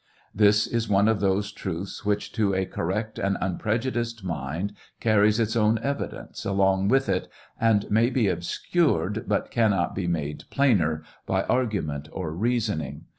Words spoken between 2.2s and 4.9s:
to a correct and unprejudiced mind